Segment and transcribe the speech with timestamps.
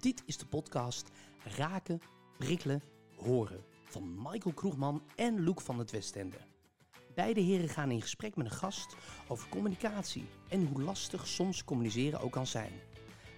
[0.00, 1.10] Dit is de podcast
[1.56, 2.00] Raken,
[2.36, 2.82] Prikkelen,
[3.16, 6.36] Horen van Michael Kroegman en Loek van het Westende.
[7.14, 8.96] Beide heren gaan in gesprek met een gast
[9.28, 12.72] over communicatie en hoe lastig soms communiceren ook kan zijn.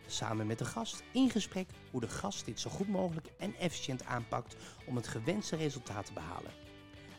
[0.06, 4.04] Samen met de gast in gesprek hoe de gast dit zo goed mogelijk en efficiënt
[4.04, 4.56] aanpakt
[4.86, 6.52] om het gewenste resultaat te behalen.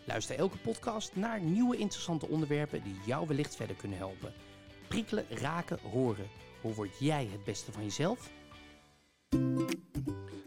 [0.05, 4.34] Luister elke podcast naar nieuwe interessante onderwerpen die jou wellicht verder kunnen helpen.
[4.88, 6.30] Prikkelen, raken, horen.
[6.62, 8.32] Hoe word jij het beste van jezelf?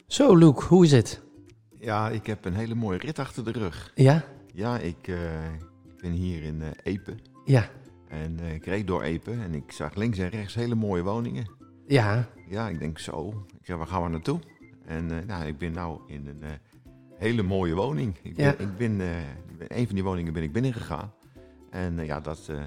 [0.07, 1.23] Zo, Luke, hoe is het?
[1.79, 3.93] Ja, ik heb een hele mooie rit achter de rug.
[3.95, 4.25] Ja?
[4.53, 7.15] Ja, ik, eh, ik ben hier in eh Epe.
[7.45, 7.69] Ja.
[8.09, 11.47] En eh, ik reed door Epe en ik zag links en rechts hele mooie woningen.
[11.87, 12.29] Ja.
[12.49, 13.45] Ja, ik denk zo.
[13.59, 14.39] Ik zeg, waar gaan we naartoe?
[14.87, 16.45] En nou, ik ben nou in een
[17.19, 18.17] hele mooie woning.
[18.23, 18.53] Ik ben, Ja.
[18.59, 19.01] ik ben,
[19.69, 21.13] een van die woningen ben ik binnengegaan.
[21.75, 22.63] En eh, ja, dat, eh, eh,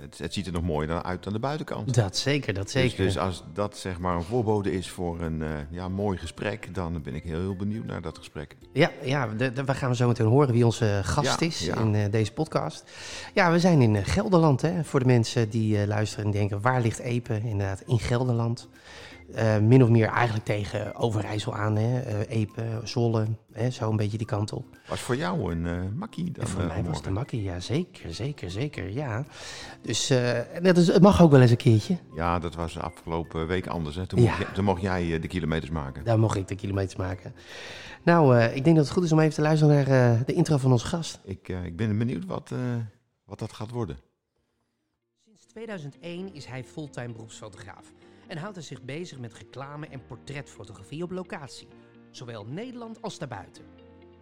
[0.00, 1.94] het, het ziet er nog mooier uit aan de buitenkant.
[1.94, 3.04] Dat zeker, dat Dus, zeker.
[3.04, 7.14] dus als dat zeg maar een voorbode is voor een ja, mooi gesprek, dan ben
[7.14, 8.56] ik heel, heel benieuwd naar dat gesprek.
[8.72, 11.76] Ja, ja de, de- we gaan zo meteen horen wie onze gast Ja, is ja.
[11.76, 12.90] in deze podcast.
[13.34, 16.98] Ja, we zijn in Gelderland, hè, voor de mensen die luisteren en denken, waar ligt
[16.98, 17.40] Epe?
[17.42, 18.68] Inderdaad, in Gelderland.
[19.34, 22.00] Eh, min of meer eigenlijk tegen Overijssel aan, hè.
[22.00, 24.64] eh, Epe, Zwolle, hè, zo een beetje die kant op.
[24.88, 26.44] Was voor jou een eh, makkie dan?
[26.44, 29.24] En voor eh, mij was het een makkie, ja, zeker, zeker, zeker, ja.
[29.82, 31.98] Dus eh, dat is, het mag ook wel eens een keertje.
[32.14, 33.96] Ja, dat was afgelopen week anders.
[33.96, 34.06] Hè.
[34.06, 34.36] Toen, Ja.
[34.38, 36.04] mocht, toen mocht jij eh, de kilometers maken.
[36.04, 37.34] Daar mocht ik de kilometers maken.
[38.04, 40.32] Nou, eh, ik denk dat het goed is om even te luisteren naar eh, de
[40.32, 41.20] intro van onze gast.
[41.24, 42.58] Ik, eh, ik ben benieuwd wat, eh,
[43.24, 43.96] wat dat gaat worden.
[45.24, 47.92] Sinds 2001 is hij fulltime beroepsfotograaf
[48.30, 51.68] en houdt hij zich bezig met reclame en portretfotografie op locatie,
[52.10, 53.64] zowel Nederland als daarbuiten.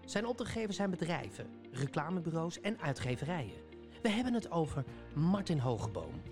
[0.05, 3.62] Zijn opdrachtgevers zijn bedrijven, reclamebureaus en uitgeverijen.
[4.03, 4.84] We hebben het over
[5.15, 6.23] Martin Hogeboom.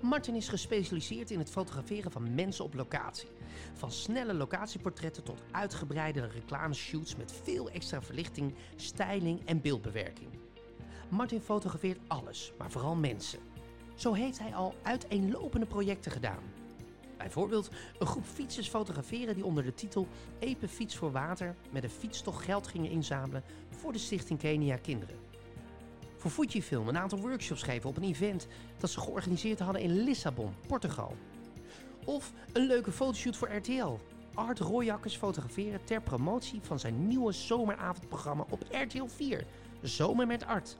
[0.00, 3.28] Martin is gespecialiseerd in het fotograferen van mensen op locatie.
[3.74, 10.28] Van snelle locatieportretten tot uitgebreide reclameshoots met veel extra verlichting, styling en beeldbewerking.
[11.08, 13.40] Martin fotografeert alles, maar vooral mensen.
[13.94, 16.57] Zo heeft hij al uiteenlopende projecten gedaan.
[17.18, 20.08] Bijvoorbeeld een groep fietsers fotograferen die onder de titel
[20.38, 25.16] Epe Fiets voor Water met een fietstocht geld gingen inzamelen voor de stichting Kenia Kinderen.
[26.16, 28.46] Voor Fujifilm een aantal workshops geven op een event
[28.78, 31.16] dat ze georganiseerd hadden in Lissabon, Portugal.
[32.04, 33.98] Of een leuke fotoshoot voor RTL.
[34.34, 39.46] Art Royakkers fotograferen ter promotie van zijn nieuwe zomeravondprogramma op RTL 4,
[39.82, 40.76] Zomer met Art.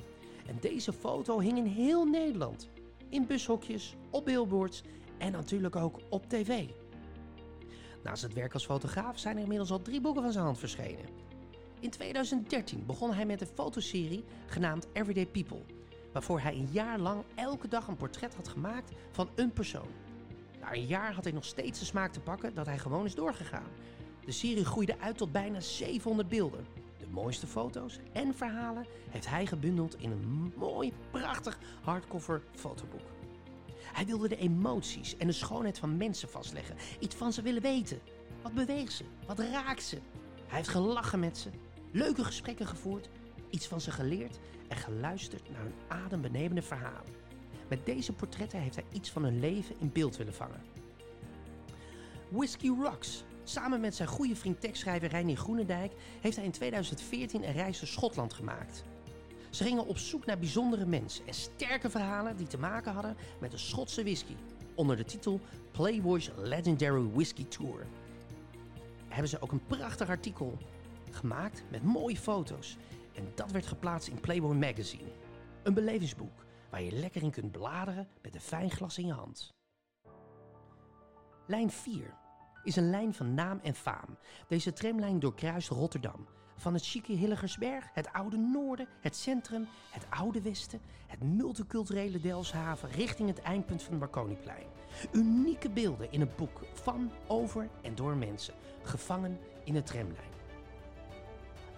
[0.46, 2.68] En deze foto hing in heel Nederland.
[3.08, 4.82] In bushokjes, op billboards
[5.18, 6.64] en natuurlijk ook op tv.
[8.02, 11.04] Naast het werk als fotograaf zijn er inmiddels al drie boeken van zijn hand verschenen.
[11.80, 15.62] In 2013 begon hij met een fotoserie genaamd Everyday People,
[16.12, 19.88] waarvoor hij een jaar lang elke dag een portret had gemaakt van een persoon.
[20.60, 23.14] Na een jaar had hij nog steeds de smaak te pakken dat hij gewoon is
[23.14, 23.70] doorgegaan.
[24.24, 26.66] De serie groeide uit tot bijna 700 beelden.
[26.98, 33.17] De mooiste foto's en verhalen heeft hij gebundeld in een mooi, prachtig hardcover fotoboek.
[33.92, 36.76] Hij wilde de emoties en de schoonheid van mensen vastleggen.
[36.98, 38.00] Iets van ze willen weten.
[38.42, 39.04] Wat beweegt ze?
[39.26, 39.98] Wat raakt ze?
[40.46, 41.50] Hij heeft gelachen met ze,
[41.92, 43.08] leuke gesprekken gevoerd,
[43.50, 44.38] iets van ze geleerd
[44.68, 47.16] en geluisterd naar hun adembenemende verhalen.
[47.68, 50.62] Met deze portretten heeft hij iets van hun leven in beeld willen vangen.
[52.28, 53.24] Whiskey Rocks.
[53.44, 57.88] Samen met zijn goede vriend tekstschrijver Reinier Groenendijk heeft hij in 2014 een reis door
[57.88, 58.84] Schotland gemaakt.
[59.50, 63.50] Ze gingen op zoek naar bijzondere mensen en sterke verhalen die te maken hadden met
[63.50, 64.36] de Schotse whisky.
[64.74, 67.86] Onder de titel Playboy's Legendary Whisky Tour.
[69.08, 70.58] Hebben ze ook een prachtig artikel
[71.10, 72.76] gemaakt met mooie foto's.
[73.14, 75.12] En dat werd geplaatst in Playboy Magazine.
[75.62, 79.54] Een belevingsboek waar je lekker in kunt bladeren met een fijn glas in je hand.
[81.46, 82.14] Lijn 4
[82.62, 84.18] is een lijn van naam en faam.
[84.48, 86.26] Deze tramlijn doorkruist Rotterdam.
[86.58, 92.90] Van het chique Hilligersberg, het oude noorden, het centrum, het oude westen, het multiculturele Delfshaven
[92.90, 94.66] richting het eindpunt van het Marconiplein.
[95.12, 100.36] Unieke beelden in een boek van, over en door mensen, gevangen in de tramlijn.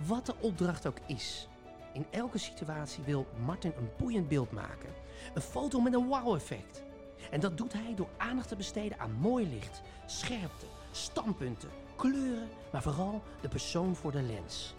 [0.07, 1.49] Wat de opdracht ook is,
[1.93, 4.91] in elke situatie wil Martin een boeiend beeld maken.
[5.35, 6.83] Een foto met een wow-effect.
[7.31, 12.83] En dat doet hij door aandacht te besteden aan mooi licht, scherpte, standpunten, kleuren, maar
[12.83, 14.75] vooral de persoon voor de lens.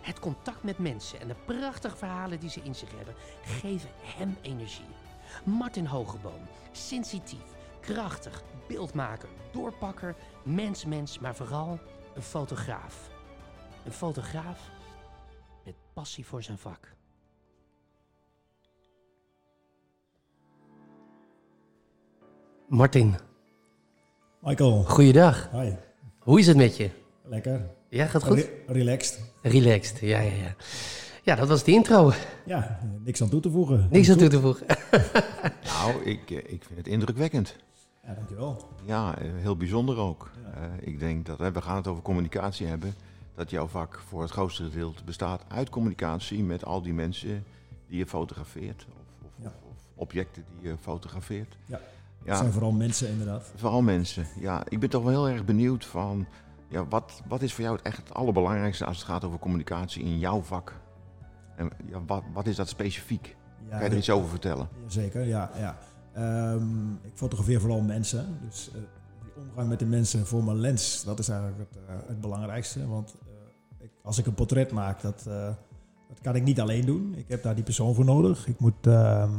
[0.00, 3.14] Het contact met mensen en de prachtige verhalen die ze in zich hebben,
[3.44, 4.94] geven hem energie.
[5.44, 7.44] Martin Hogeboom, sensitief,
[7.80, 11.78] krachtig, beeldmaker, doorpakker, mens-mens, maar vooral
[12.14, 13.10] een fotograaf.
[13.84, 14.70] Een fotograaf
[15.64, 16.94] met passie voor zijn vak.
[22.68, 23.16] Martin,
[24.40, 25.50] Michael, goeiedag.
[25.50, 25.89] hi.
[26.30, 26.90] Hoe is het met je?
[27.24, 27.66] Lekker.
[27.88, 28.36] Ja, gaat goed?
[28.38, 29.20] Re- relaxed.
[29.42, 30.54] Relaxed, ja, ja, ja.
[31.22, 32.12] Ja, dat was de intro.
[32.46, 33.88] Ja, niks aan toe te voegen.
[33.90, 34.66] Niks aan toe te voegen.
[35.64, 37.56] Nou, ik, eh, ik vind het indrukwekkend.
[38.06, 38.68] Ja, dankjewel.
[38.84, 40.30] Ja, eh, heel bijzonder ook.
[40.54, 42.94] Eh, ik denk dat, hè, we gaan het over communicatie hebben,
[43.34, 47.44] dat jouw vak voor het grootste gedeelte bestaat uit communicatie met al die mensen
[47.88, 48.86] die je fotografeert.
[48.90, 49.46] Of, of, Ja.
[49.46, 51.56] of, of objecten die je fotografeert.
[51.66, 51.80] Ja.
[52.20, 53.52] Het Ja, zijn vooral mensen inderdaad.
[53.56, 54.26] vooral mensen.
[54.38, 56.26] Ja, ik ben toch wel heel erg benieuwd van,
[56.68, 60.02] ja, wat, wat is voor jou het echt het allerbelangrijkste als het gaat over communicatie
[60.04, 60.74] in jouw vak?
[61.56, 63.36] En ja, wat, wat is dat specifiek?
[63.68, 64.68] Ja, Kan je er iets over vertellen?
[64.86, 65.50] Zeker, ja.
[65.56, 65.78] ja.
[66.12, 68.38] Ehm, ik fotografeer vooral mensen.
[68.48, 68.74] Dus eh,
[69.24, 72.86] die omgang met de mensen voor mijn lens, dat is eigenlijk het, eh, het belangrijkste.
[72.88, 75.22] Want eh, ik, als ik een portret maak, dat,
[76.08, 77.14] dat kan ik niet alleen doen.
[77.16, 78.46] Ik heb daar die persoon voor nodig.
[78.46, 79.30] Ik moet, ehm,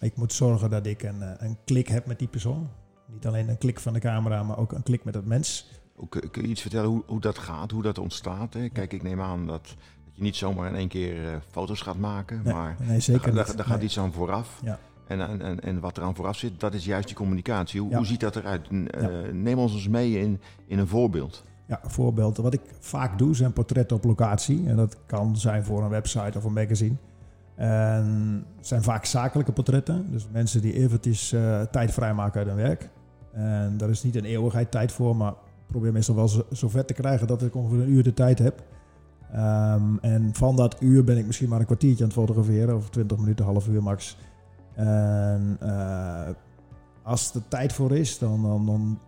[0.00, 2.68] ik moet zorgen dat ik een, eh, een klik heb met die persoon.
[3.12, 5.68] Niet alleen een klik van de camera, maar ook een klik met het mens.
[6.08, 8.54] Kun, je iets vertellen hoe, hoe dat gaat, hoe dat ontstaat?
[8.54, 8.68] Hè?
[8.68, 9.62] Kijk, ik neem aan dat,
[10.04, 13.34] dat je niet zomaar in één keer eh, foto's gaat maken, Nee, maar nee, zeker
[13.34, 13.84] daar, gaat Nee.
[13.84, 14.60] iets aan vooraf.
[14.64, 14.78] Ja.
[15.06, 17.80] En, en, en, en wat er aan vooraf zit, dat is juist die communicatie.
[17.80, 17.96] Hoe, Ja.
[17.96, 18.70] hoe ziet dat eruit?
[18.72, 19.32] N- eh.
[19.32, 21.44] Neem ons eens mee in, in een voorbeeld.
[21.66, 22.36] Ja, een voorbeeld.
[22.36, 24.66] Wat ik vaak doe zijn portretten op locatie.
[24.66, 26.94] En dat kan zijn voor een website of een magazine.
[27.60, 30.10] En het zijn vaak zakelijke portretten.
[30.10, 32.90] Dus mensen die eventjes eh, tijd vrijmaken uit hun werk.
[33.32, 35.32] En daar is niet een eeuwigheid tijd voor, maar
[35.66, 38.62] probeer meestal wel zo, te krijgen dat ik ongeveer een uur de tijd heb.
[39.32, 42.90] Ehm, en van dat uur ben ik misschien maar een kwartiertje aan het fotograferen, of
[42.90, 44.16] 20 minuten, half uur max.
[44.74, 46.28] En eh,
[47.02, 49.00] als er tijd voor is, dan, dan, dan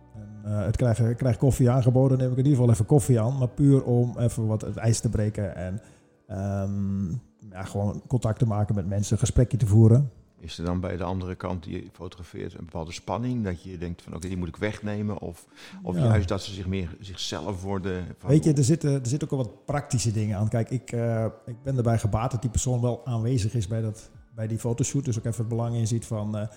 [0.43, 3.37] eh, het krijg, ik krijg koffie aangeboden, neem ik in ieder geval even koffie aan.
[3.37, 5.81] Maar puur om even wat het ijs te breken en
[6.27, 7.11] ehm,
[7.51, 10.11] ja, gewoon contact te maken met mensen, een gesprekje te voeren.
[10.39, 13.43] Is er dan bij de andere kant die je fotografeert een bepaalde spanning?
[13.43, 15.19] Dat je denkt van oké, die moet ik wegnemen?
[15.19, 15.45] Of,
[15.83, 16.03] of Ja.
[16.03, 18.05] juist dat ze zich meer zichzelf worden?
[18.17, 20.47] Van, Weet je, er zitten, er zitten ook wel wat praktische dingen aan.
[20.49, 24.09] Kijk, ik, eh, ik ben erbij gebaat dat die persoon wel aanwezig is bij, dat,
[24.35, 25.05] bij die fotoshoot.
[25.05, 26.47] Dus ook even het belang in ziet van eh,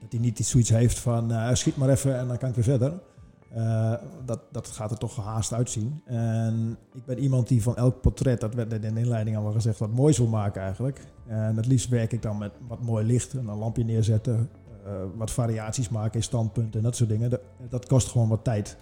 [0.00, 2.54] dat hij niet iets zoiets heeft van eh, schiet maar even en dan kan ik
[2.54, 2.92] weer verder.
[3.48, 3.94] Eh,
[4.24, 6.02] dat, dat gaat er toch gehaast uitzien.
[6.04, 9.78] En ik ben iemand die van elk portret, dat werd in de inleiding al gezegd,
[9.78, 11.00] wat moois wil maken eigenlijk.
[11.26, 14.50] En het liefst werk ik dan met wat mooi licht, en een lampje neerzetten,
[14.84, 17.30] eh, wat variaties maken in standpunten en dat soort dingen.
[17.30, 18.76] Dat, dat kost gewoon wat tijd.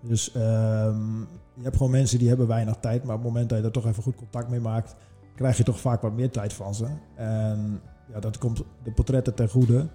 [0.00, 1.18] Dus ehm,
[1.54, 3.70] je hebt gewoon mensen die hebben weinig tijd, maar op het moment dat je er
[3.70, 4.96] toch even goed contact mee maakt,
[5.34, 6.86] krijg je toch vaak wat meer tijd van ze.
[7.14, 7.80] En
[8.12, 9.88] ja, dat komt de portretten ten goede.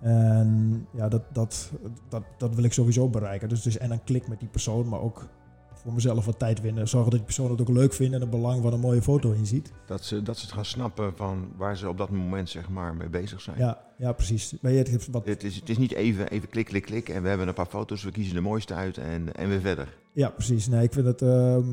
[0.00, 1.70] En ja, dat, dat,
[2.08, 3.48] dat, dat wil ik sowieso bereiken.
[3.48, 5.28] Dus, dus en een klik met die persoon, maar ook
[5.74, 6.88] voor mezelf wat tijd winnen.
[6.88, 9.32] Zorgen dat die persoon het ook leuk vindt en het belang van een mooie foto
[9.32, 9.72] in ziet.
[9.86, 12.94] Dat, ze, dat ze het gaan snappen van waar ze op dat moment zeg maar,
[12.94, 13.58] mee bezig zijn.
[13.58, 14.54] Ja, ja precies.
[14.60, 17.22] Maar je hebt wat, Het, is, het is niet even, even klik, klik, klik en
[17.22, 19.96] we hebben een paar foto's, we kiezen de mooiste uit en, en weer verder.
[20.12, 20.68] ja, precies.
[20.68, 21.22] Nee, ik vind het.
[21.22, 21.66] ehm,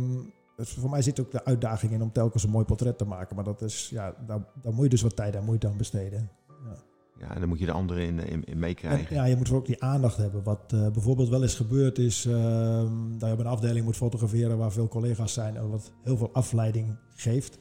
[0.56, 3.36] het- voor mij zit ook de uitdaging in om telkens een mooi portret te maken.
[3.36, 6.30] Maar dat is, ja, daar, daar moet je dus wat tijd en moeite aan besteden.
[7.20, 9.16] Ja, en dan moet je de anderen in, in, in En, meekrijgen.
[9.16, 10.44] ja, je moet ook die aandacht hebben.
[10.44, 14.58] Wat eh, bijvoorbeeld wel eens gebeurd is, ehm, dat je op een afdeling moet fotograferen
[14.58, 17.58] waar veel collega's zijn en wat heel veel afleiding geeft.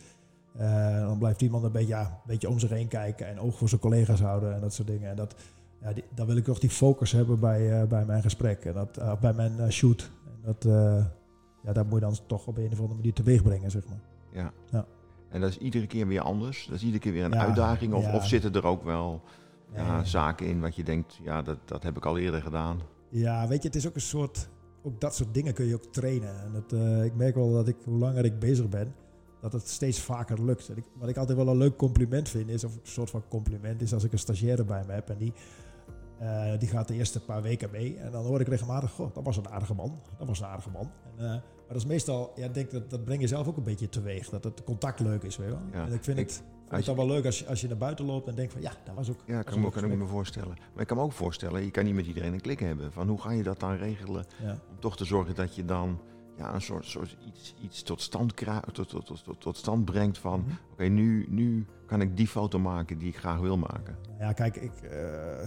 [0.56, 3.56] Eh, dan blijft iemand een beetje, ja, een beetje om zich heen kijken en oog
[3.58, 5.10] voor zijn collega's houden en dat soort dingen.
[5.10, 5.34] En dat,
[5.82, 8.72] ja, die, dan wil ik toch die focus hebben bij, eh, bij mijn gesprek en
[8.74, 10.10] dat, bij mijn shoot.
[10.24, 10.64] En dat,
[11.62, 14.00] ja, dat moet je dan toch op een of andere manier teweeg brengen, zeg maar.
[14.32, 14.52] Ja.
[14.70, 14.86] Ja.
[15.28, 16.66] En dat is iedere keer weer anders.
[16.66, 17.94] Dat is iedere keer weer een Ja, uitdaging.
[17.94, 18.14] Of, ja.
[18.14, 19.22] of zitten er ook wel
[19.74, 22.80] ja, zaken in wat je denkt, ja, dat, dat heb ik al eerder gedaan.
[23.08, 24.48] Ja, weet je, het is ook een soort.
[24.82, 26.34] Ook dat soort dingen kun je ook trainen.
[26.40, 28.94] En eh, ik merk wel dat ik, hoe langer ik bezig ben,
[29.40, 30.68] dat het steeds vaker lukt.
[30.68, 33.22] En ik, wat ik altijd wel een leuk compliment vind, is, of een soort van
[33.28, 35.32] compliment, is als ik een stagiaire bij me heb en die,
[36.18, 37.96] eh, die gaat de eerste paar weken mee.
[37.96, 39.98] En dan hoor ik regelmatig, goh, dat was een aardige man.
[40.18, 40.90] Dat was een aardige man.
[41.16, 43.56] En, eh, maar dat is meestal, ja, ik denk dat, dat breng je zelf ook
[43.56, 44.28] een beetje teweeg.
[44.28, 45.62] Dat het contact leuk is, weet je wel.
[45.72, 45.86] Ja.
[45.86, 47.76] En ik vind Ik- het, het je- dan wel leuk als je, als je naar
[47.76, 49.18] buiten loopt en denkt van, ja, dat was ook...
[49.26, 50.56] Ja, kan, me, kan ik me voorstellen.
[50.72, 52.92] Maar ik kan me ook voorstellen, je kan niet met iedereen een klik hebben.
[52.92, 54.50] Van hoe ga je dat dan regelen Ja.
[54.50, 55.98] om toch te zorgen dat je dan
[56.36, 60.18] ja, een soort, soort iets, iets tot, stand tot, tot, tot, tot, tot stand brengt
[60.18, 60.40] van...
[60.40, 60.50] Mhm.
[60.72, 63.96] Oké, nu, nu kan ik die foto maken die ik graag wil maken.
[64.18, 64.98] Ja, kijk, ik, eh,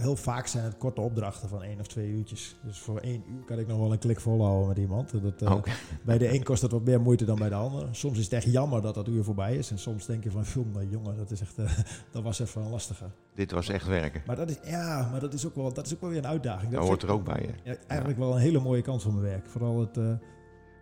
[0.02, 2.56] heel vaak zijn het korte opdrachten van één of twee uurtjes.
[2.62, 5.12] Dus voor één uur kan ik nog wel een klik volhouden met iemand.
[5.22, 5.74] Dat, eh.
[6.04, 7.88] Bij de een kost dat wat meer moeite dan bij de ander.
[7.90, 9.70] Soms is het echt jammer dat dat uur voorbij is.
[9.70, 11.78] En soms denk je van, jongen, jongen, dat, is echt, eh,
[12.12, 13.04] dat was even een lastige.
[13.34, 14.22] Dit was echt werken.
[14.26, 16.26] Maar dat is, ja, maar dat is ook wel, dat is ook wel weer een
[16.26, 16.70] uitdaging.
[16.70, 17.70] Dat Dat hoort er ook bij je.
[17.70, 19.48] Ja, eigenlijk wel een hele mooie kant van mijn werk.
[19.48, 19.98] Vooral het...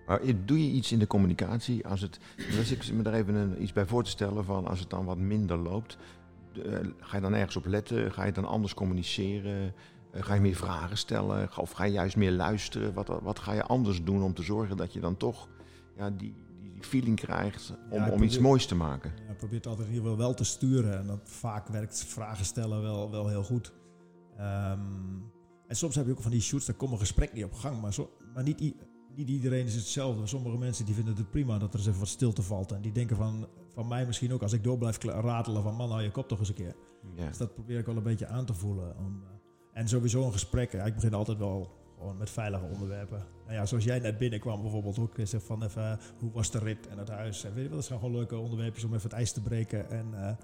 [0.08, 1.86] Maar doe je iets in de communicatie?
[1.86, 2.18] Als het,
[2.58, 5.04] als ik me daar even een, iets bij voor te stellen van als het dan
[5.04, 5.98] wat minder loopt,
[6.64, 8.12] eh, ga je dan ergens op letten?
[8.12, 9.74] Ga je dan anders communiceren?
[10.12, 11.48] Eh, ga je meer vragen stellen?
[11.56, 12.94] Of ga je juist meer luisteren?
[12.94, 15.48] Wat, wat ga je anders doen om te zorgen dat je dan toch
[15.96, 19.12] ja, die, die feeling krijgt om, Ja, om iets moois te maken?
[19.26, 20.98] Ja, probeert altijd in ieder geval wel te sturen.
[20.98, 23.72] En dat vaak werkt vragen stellen wel, wel heel goed.
[24.36, 24.80] Ehm,
[25.66, 27.80] en soms heb je ook van die shoots, daar komt een gesprek niet op gang.
[27.80, 28.74] Maar, zo, maar niet,
[29.18, 30.26] niet iedereen is hetzelfde.
[30.26, 32.72] Sommige mensen die vinden het prima dat er eens even wat stilte valt.
[32.72, 35.90] En die denken van, van mij misschien ook, als ik door blijf ratelen van man,
[35.90, 36.76] hou je kop toch eens een keer.
[37.14, 37.26] Ja.
[37.26, 38.96] Dus dat probeer ik wel een beetje aan te voelen.
[38.98, 40.72] Om, eh, en sowieso een gesprek.
[40.72, 43.24] Ja, ik begin altijd wel gewoon met veilige onderwerpen.
[43.44, 45.14] Nou ja, zoals jij net binnenkwam bijvoorbeeld ook.
[45.22, 47.44] Zeg van even, hoe was de rit en het huis?
[47.44, 49.90] En weet je wel, dat zijn gewoon leuke onderwerpjes om even het ijs te breken.
[49.90, 50.36] En, eh,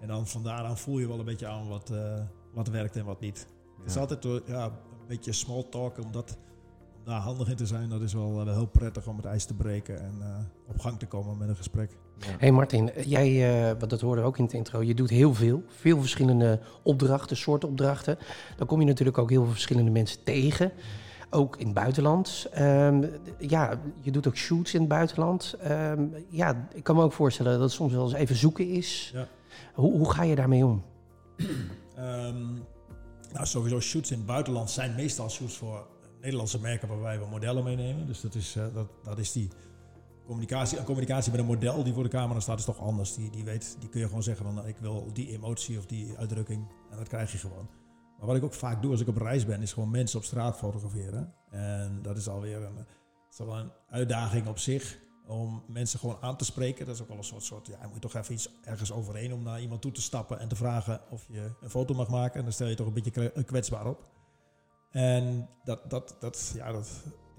[0.00, 2.20] en dan van daaraan voel je wel een beetje aan wat, eh,
[2.52, 3.48] wat werkt en wat niet.
[3.78, 6.47] Het is altijd ja, een beetje small talk, omdat om
[7.08, 7.88] daar handig in te zijn.
[7.88, 10.28] Dat is wel, eh, heel prettig om het ijs te breken en eh,
[10.66, 11.96] op gang te komen met een gesprek.
[12.18, 12.26] Ja.
[12.38, 15.34] hey Martin, jij, eh, wat dat hoorde we ook in het intro, je doet heel
[15.34, 15.62] veel.
[15.68, 18.18] Veel verschillende opdrachten, soorten opdrachten.
[18.56, 20.72] Dan kom je natuurlijk ook heel veel verschillende mensen tegen.
[21.30, 22.46] Ook in het buitenland.
[22.52, 23.04] Ehm,
[23.38, 25.54] ja, je doet ook shoots in het buitenland.
[25.60, 29.10] Ehm, ja, ik kan me ook voorstellen dat het soms wel eens even zoeken is.
[29.14, 29.28] Ja.
[29.74, 30.84] Hoe, hoe ga je daarmee om?
[31.96, 32.54] Ehm,
[33.32, 35.86] nou, sowieso shoots in het buitenland zijn meestal shoots voor
[36.20, 38.06] Nederlandse merken waarbij we modellen meenemen.
[38.06, 39.48] Dus dat is, eh, dat, dat is die
[40.26, 40.82] communicatie.
[40.84, 43.14] Communicatie met een model die voor de camera staat is toch anders.
[43.14, 45.86] Die, die, weet, die kun je gewoon zeggen van nou, ik wil die emotie of
[45.86, 46.66] die uitdrukking.
[46.90, 47.68] En dat krijg je gewoon.
[48.18, 50.24] Maar wat ik ook vaak doe als ik op reis ben, is gewoon mensen op
[50.24, 51.34] straat fotograferen.
[51.50, 52.86] En dat is alweer een,
[53.30, 56.86] is wel een uitdaging op zich om mensen gewoon aan te spreken.
[56.86, 59.32] Dat is ook wel een soort, soort ja, je moet toch even iets ergens overheen
[59.32, 62.38] om naar iemand toe te stappen en te vragen of je een foto mag maken.
[62.38, 64.06] En dan stel je toch een beetje kwe- kwetsbaar op.
[64.90, 66.88] En dat, dat, dat, ja, dat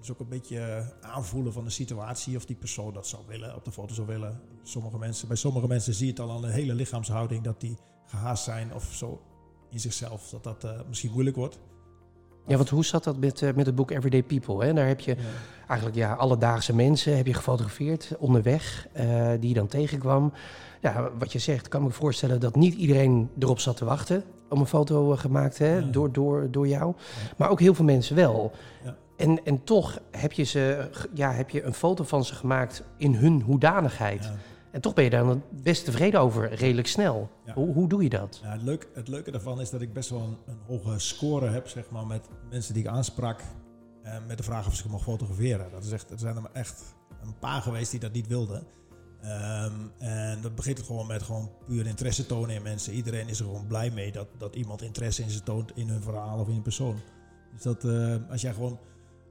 [0.01, 3.65] is ook een beetje aanvoelen van de situatie of die persoon dat zou willen, op
[3.65, 4.41] de foto zou willen.
[4.63, 7.77] Sommige mensen, bij sommige mensen zie je het al aan de hele lichaamshouding dat die
[8.05, 9.21] gehaast zijn of zo
[9.69, 11.59] in zichzelf, dat dat eh, misschien moeilijk wordt.
[12.47, 14.65] Ja, want hoe zat dat met, eh, met het boek Everyday People?
[14.65, 14.73] Hè?
[14.73, 15.23] Daar heb je Ja.
[15.67, 20.33] eigenlijk ja, alledaagse mensen heb je gefotografeerd onderweg, eh, die je dan tegenkwam.
[20.81, 24.59] Ja, wat je zegt, kan me voorstellen dat niet iedereen erop zat te wachten om
[24.59, 25.81] een foto eh, gemaakt hè, Ja.
[25.85, 26.93] door, door, door jou.
[27.37, 28.51] Maar ook heel veel mensen wel.
[28.83, 28.95] Ja.
[29.17, 33.15] En, en toch heb je, ze, ja, heb je een foto van ze gemaakt in
[33.15, 34.31] hun hoedanigheid.
[34.71, 37.29] En toch ben je daar dan best tevreden over, redelijk snel.
[37.53, 38.39] Hoe, hoe doe je dat?
[38.43, 41.49] Ja, het, leuk, het leuke daarvan is dat ik best wel een, een hoge score
[41.49, 43.41] heb, zeg maar, met mensen die ik aansprak.
[44.03, 45.65] En met de vraag of ze mag fotograferen.
[45.71, 46.83] Dat is echt, er zijn er echt
[47.23, 48.63] een paar geweest die dat niet wilden.
[49.21, 52.93] Ehm, en dat begint gewoon met gewoon puur interesse tonen in mensen.
[52.93, 56.01] Iedereen is er gewoon blij mee dat, dat iemand interesse in ze toont in hun
[56.01, 56.99] verhaal of in een persoon.
[57.53, 58.79] Dus dat eh, als jij gewoon,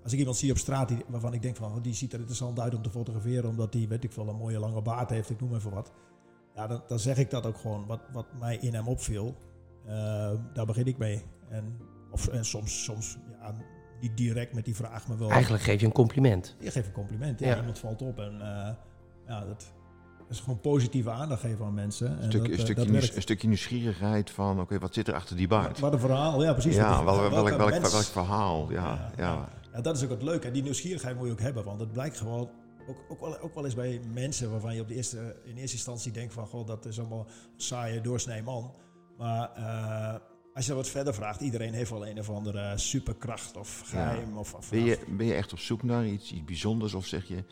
[0.03, 2.19] als ik iemand zie op straat die, waarvan ik denk van oh, die ziet er
[2.19, 5.31] interessant uit om te fotograferen, omdat die, weet ik veel, een mooie lange baard heeft,
[5.31, 5.93] ik noem even wat.
[6.55, 7.87] Ja, dan, dan zeg ik dat ook gewoon.
[7.87, 9.37] Wat, wat mij in hem opviel,
[9.87, 11.23] eh, daar begin ik mee.
[11.49, 11.77] En,
[12.11, 13.55] of, en soms, soms ja,
[14.01, 15.31] niet direct met die vraag, maar wel.
[15.31, 16.57] Eigenlijk geef je een compliment.
[16.59, 17.41] Je geeft een compliment.
[17.41, 17.57] Ja, Ja.
[17.57, 18.75] Iemand valt op en eh,
[19.27, 19.73] ja, dat
[20.31, 22.07] is gewoon positieve aandacht geven aan mensen.
[22.07, 25.09] En Een, stuk, dat, een, eh, stukje, dat een stukje nieuwsgierigheid van, oké, wat zit
[25.09, 25.79] er achter die baard?
[25.79, 26.75] Wat een verhaal, ja precies.
[26.75, 28.71] Ja, wel, welk, welk, verhaal?
[28.71, 29.81] Ja, Ja, ja.
[29.81, 30.47] dat is ook het leuke.
[30.47, 31.65] En die nieuwsgierigheid moet je ook hebben.
[31.65, 32.51] Want het blijkt gewoon,
[32.89, 35.77] ook, ook, wel, ook wel eens bij mensen waarvan je op de eerste, in eerste
[35.77, 36.47] instantie denkt van...
[36.47, 38.75] Goh, dat is allemaal saaie doorsnee man.
[39.19, 40.21] Maar eh,
[40.55, 44.37] als je wat verder vraagt, iedereen heeft wel een of andere superkracht of geheim.
[44.37, 47.29] Of, of, Ben, je, ben je echt op zoek naar iets, iets bijzonders of zeg
[47.29, 47.45] je,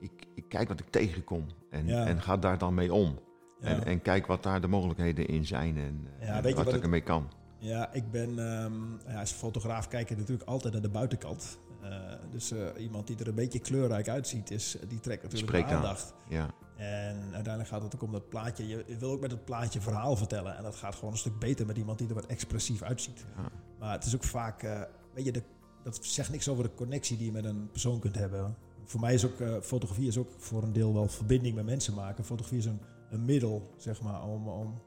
[0.00, 2.06] ik, ik kijk wat ik tegenkom en, Ja.
[2.06, 3.18] en ga daar dan mee om?
[3.60, 3.66] Ja.
[3.66, 6.74] En, en kijk wat daar de mogelijkheden in zijn en, Ja, en weet je wat,
[6.74, 7.28] ik ermee kan.
[7.58, 8.72] Ja, ik ben ehm,
[9.06, 11.58] ja, als fotograaf kijk je natuurlijk altijd naar de buitenkant.
[11.82, 11.90] Eh,
[12.30, 15.74] dus eh, iemand die er een beetje kleurrijk uitziet, is, die trekt natuurlijk Spreekt de
[15.74, 15.80] aan.
[15.82, 16.14] aandacht.
[16.28, 18.66] Ja, En uiteindelijk gaat het ook om dat plaatje.
[18.66, 20.56] Je wil ook met het plaatje verhaal vertellen.
[20.56, 23.24] En dat gaat gewoon een stuk beter met iemand die er wat expressief uitziet.
[23.36, 23.48] Ja.
[23.78, 24.80] Maar het is ook vaak, eh,
[25.14, 25.42] weet je, de,
[25.82, 28.56] dat zegt niks over de connectie die je met een persoon kunt hebben.
[28.90, 31.94] Voor mij is ook, eh, fotografie is ook voor een deel wel verbinding met mensen
[31.94, 32.24] maken.
[32.24, 32.80] Fotografie is een,
[33.10, 34.80] een middel, zeg maar, om, om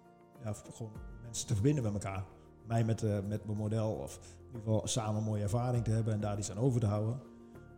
[0.44, 0.92] ja, gewoon
[1.24, 2.24] mensen te verbinden met elkaar.
[2.68, 5.92] Mij met, eh, met mijn model, of in ieder geval samen een mooie ervaring te
[5.92, 7.22] hebben en daar iets aan over te houden.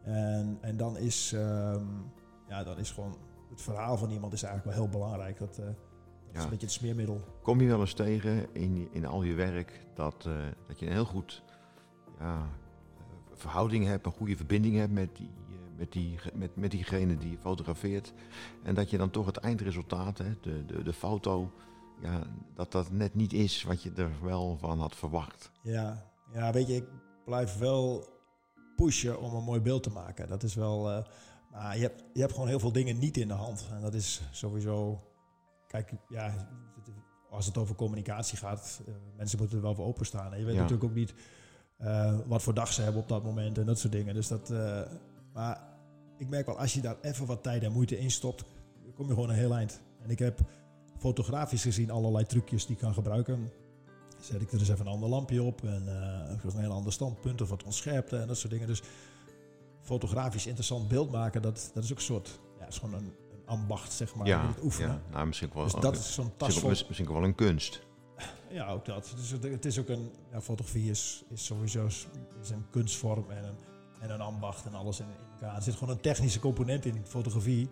[0.04, 1.86] En, en dan is, ehm,
[2.48, 3.18] ja, dan is gewoon
[3.50, 5.38] het verhaal van iemand is eigenlijk wel heel belangrijk.
[5.38, 5.76] Dat, eh, dat
[6.36, 7.22] is een beetje het smeermiddel.
[7.42, 10.30] Kom je wel eens tegen in, in al je werk dat,
[10.68, 11.44] dat je een heel goed
[12.20, 12.48] ja,
[13.34, 15.30] verhouding hebt, een goede verbinding hebt met, die,
[15.78, 18.14] met, die, met, met diegene die je fotografeert.
[18.64, 21.52] En dat je dan toch het eindresultaat, hè, de, de, de foto,
[22.02, 22.22] ja,
[22.54, 25.52] dat dat net niet is wat je er wel van had verwacht.
[25.64, 26.86] Ja, ja, weet je, ik
[27.26, 28.08] blijf wel
[28.76, 30.30] pushen om een mooi beeld te maken.
[30.30, 30.92] Dat is wel.
[30.92, 31.04] eh,
[31.52, 33.68] maar je hebt, je hebt gewoon heel veel dingen niet in de hand.
[33.72, 35.00] En dat is sowieso.
[35.68, 36.50] Kijk, ja,
[37.30, 40.34] als het over communicatie gaat, eh, mensen moeten er wel voor openstaan.
[40.34, 40.62] En je weet Ja.
[40.62, 41.14] natuurlijk ook niet
[41.78, 44.14] eh, wat voor dag ze hebben op dat moment en dat soort dingen.
[44.14, 44.50] Dus dat,
[45.36, 45.62] maar
[46.18, 48.44] ik merk wel, als je daar even wat tijd en moeite in stopt,
[48.96, 49.82] kom je gewoon een heel eind.
[50.04, 50.40] En ik heb
[50.98, 53.52] fotografisch gezien allerlei trucjes die ik kan gebruiken.
[54.20, 57.42] Zet ik er dus even een ander lampje op en uh, een heel ander standpunt
[57.42, 58.68] of wat ontscherpte en dat soort dingen.
[58.68, 58.82] Dus
[59.82, 63.42] fotografisch interessant beeld maken, dat, dat is ook een soort, ja, is gewoon een, een
[63.46, 64.90] ambacht, zeg maar, Ja, het oefenen.
[64.92, 65.02] ja.
[65.12, 67.82] Nou, misschien wel, Dus dat is zo'n tas misschien, wel- misschien wel een kunst.
[68.50, 69.14] ja, ook dat.
[69.16, 70.12] Dus het, is ook een.
[70.32, 72.08] Ja, fotografie is, is sowieso is
[72.52, 73.56] een kunstvorm en een,
[74.00, 75.56] en een ambacht en alles in, in elkaar.
[75.56, 77.70] Er zit gewoon een technische component in fotografie.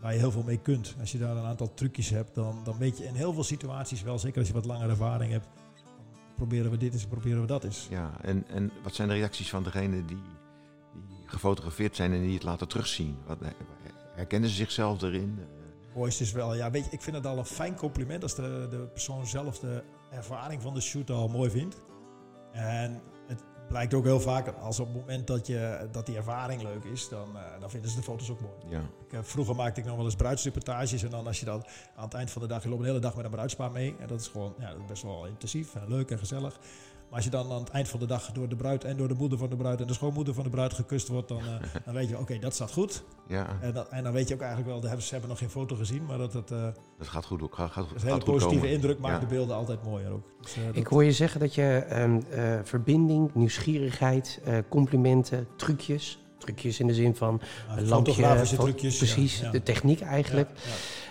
[0.00, 0.94] Waar je heel veel mee kunt.
[1.00, 4.02] Als je daar een aantal trucjes hebt, dan, dan weet je in heel veel situaties
[4.02, 5.46] wel, zeker als je wat langer ervaring hebt.
[5.54, 5.64] dan
[6.34, 7.86] Proberen we dit eens, proberen we dat eens.
[7.90, 10.16] Ja, en, en wat zijn de reacties van degenen die,
[10.92, 13.16] die gefotografeerd zijn en die het laten terugzien?
[13.26, 13.38] Wat,
[14.14, 15.38] herkennen ze zichzelf erin?
[15.94, 18.66] Mooiste is wel, ja, weet je, ik vind het al een fijn compliment als de,
[18.70, 21.76] de persoon zelf de ervaring van de shoot al mooi vindt.
[22.52, 23.00] En
[23.68, 27.08] blijkt ook heel vaak, als op het moment dat, je, dat die ervaring leuk is,
[27.08, 28.54] dan, eh, dan vinden ze de foto's ook mooi.
[28.68, 28.80] ja.
[29.06, 31.64] Ik, eh, vroeger maakte ik nog wel eens bruidsreportages en dan als je dan
[31.96, 33.96] aan het eind van de dag, je loopt een hele dag met een bruidspaar mee.
[33.98, 36.58] En dat is gewoon ja, dat is best wel intensief en leuk en gezellig.
[37.08, 39.08] Maar als je dan aan het eind van de dag door de bruid en door
[39.08, 41.44] de moeder van de bruid en de schoonmoeder van de bruid gekust wordt, dan, eh,
[41.84, 43.02] dan weet je, oké, dat staat goed.
[43.28, 45.38] ja, En dan, en dan weet je ook eigenlijk wel, de hebben, ze hebben nog
[45.38, 46.50] geen foto gezien, maar dat het...
[46.50, 46.62] eh,
[46.98, 48.70] dat gaat goed, ook- gaat, een hele positieve komen.
[48.74, 49.20] indruk maakt Ja.
[49.20, 50.26] de beelden altijd mooier ook.
[50.42, 55.46] Dus, eh, dat- Ik hoor je zeggen dat je ehm, eh, verbinding, nieuwsgierigheid, eh, complimenten,
[55.56, 56.22] trucjes.
[56.38, 58.12] Trucjes in de zin van ja, een lampje.
[58.12, 58.92] fotografische trucjes.
[58.98, 59.50] ja, Precies, ja.
[59.50, 60.48] de techniek eigenlijk.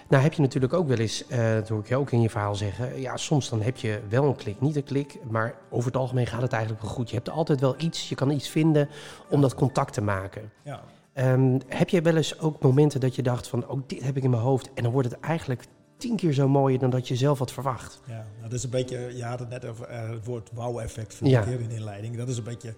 [0.10, 2.30] Nou heb je natuurlijk ook wel eens, eh, dat hoor ik je ook in je
[2.30, 3.02] verhaal zeggen.
[3.02, 5.20] Ja, soms dan heb je wel een klik, niet een klik.
[5.30, 7.10] Maar over het algemeen gaat het eigenlijk wel goed.
[7.10, 8.90] Je hebt altijd wel iets, je kan iets vinden
[9.30, 10.52] om dat contact te maken.
[10.64, 10.84] Ja.
[11.14, 14.24] Ehm, heb je wel eens ook momenten dat je dacht van, oh dit heb ik
[14.24, 14.70] in mijn hoofd.
[14.74, 15.64] En dan wordt het eigenlijk
[15.98, 18.02] tien keer zo mooier dan dat je zelf had verwacht.
[18.06, 21.14] Ja, nou, dat is een beetje, je had het net over eh, het woord wauw-effect
[21.14, 21.42] voor Ja.
[21.42, 22.18] keer in de inleiding.
[22.18, 22.76] Dat is een beetje,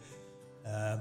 [0.64, 0.94] eh,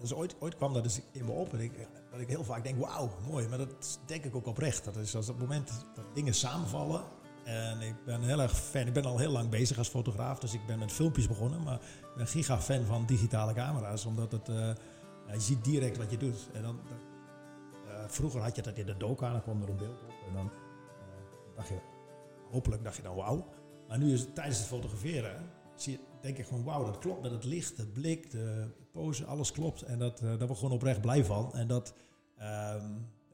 [0.00, 1.72] dus ooit, ooit kwam dat dus in me op en ik,
[2.10, 3.48] dat ik heel vaak denk, wauw, mooi.
[3.48, 4.84] Maar dat denk ik ook oprecht.
[4.84, 7.04] Dat is als het moment dat dingen samenvallen.
[7.44, 10.54] En ik ben heel erg fan, ik ben al heel lang bezig als fotograaf, dus
[10.54, 11.62] ik ben met filmpjes begonnen.
[11.62, 14.72] Maar ik ben giga fan van digitale camera's, omdat het, eh,
[15.32, 16.48] je ziet direct wat je doet.
[16.52, 16.80] En dan,
[17.88, 20.14] eh, vroeger had je dat in de doka, dan kwam er een beeld op.
[20.28, 21.78] En dan eh, dacht je,
[22.50, 23.48] hopelijk dacht je dan wauw.
[23.88, 27.22] Maar nu is het tijdens het fotograferen, zie je, denk ik gewoon wauw, dat klopt
[27.22, 29.82] met het licht, het blik, de pose, alles klopt.
[29.82, 31.54] En dat, daar word ik gewoon oprecht blij van.
[31.54, 31.94] En dat
[32.40, 32.84] ehm,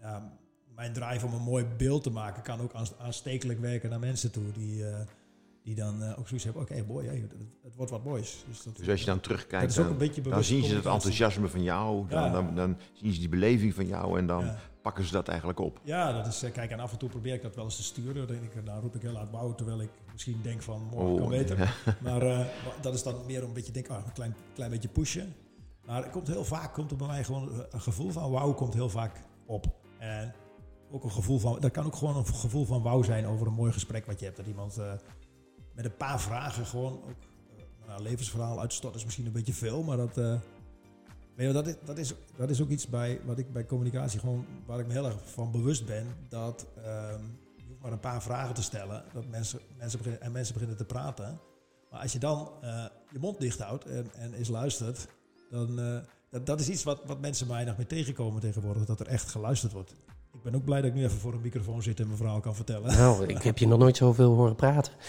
[0.00, 0.32] ja,
[0.74, 4.30] mijn drive om een mooi beeld te maken kan ook aans- aanstekelijk werken naar mensen
[4.32, 4.52] toe.
[4.52, 5.00] Die, eh,
[5.62, 8.44] die dan eh, ook zoiets hebben, oké, hey, het, het wordt wat moois.
[8.48, 12.08] Dus, dat, Dus als je dan terugkijkt, dan, dan zien ze het enthousiasme van jou.
[12.08, 12.30] Dan, Ja.
[12.30, 14.56] dan, dan zien ze die beleving van jou en dan Ja.
[14.82, 15.80] pakken ze dat eigenlijk op.
[15.82, 17.82] Ja, dat is, eh, kijk, en af en toe probeer ik dat wel eens te
[17.82, 18.14] sturen.
[18.26, 21.12] Dan, denk ik, nou roep ik heel laat wauw, terwijl ik misschien denk van, morgen
[21.12, 21.58] Oh, kan beter.
[21.58, 21.68] ja.
[22.02, 22.48] Maar maar
[22.80, 25.34] dat is dan meer om een beetje denk, ah, een klein, klein beetje pushen.
[25.86, 28.74] Maar er komt heel vaak, komt bij mij gewoon eh, een gevoel van wauw komt
[28.74, 29.66] heel vaak op.
[29.98, 30.34] En
[30.90, 33.52] ook een gevoel van, dat kan ook gewoon een gevoel van wauw zijn over een
[33.52, 34.36] mooi gesprek wat je hebt.
[34.36, 34.92] Dat iemand eh,
[35.76, 37.22] met een paar vragen gewoon ook
[37.56, 40.40] eh, nou, levensverhaal uitstort is misschien een beetje veel, maar dat, eh,
[41.34, 44.20] weet je, dat, is, dat, is, dat is ook iets bij wat ik bij communicatie
[44.20, 46.06] gewoon, waar ik me heel erg van bewust ben.
[46.28, 47.22] Dat ehm,
[47.56, 50.84] je hoeft maar een paar vragen te stellen dat mensen, mensen en mensen beginnen te
[50.84, 51.40] praten.
[51.90, 55.08] Maar als je dan eh, je mond dicht houdt en, en eens luistert,
[55.50, 59.28] dan dat, dat is iets wat, wat mensen weinig mee tegenkomen tegenwoordig, dat er echt
[59.28, 59.94] geluisterd wordt.
[60.36, 62.40] Ik ben ook blij dat ik nu even voor een microfoon zit en mijn verhaal
[62.40, 62.96] kan vertellen.
[62.96, 64.92] Nou, ik heb je nog nooit zoveel horen praten.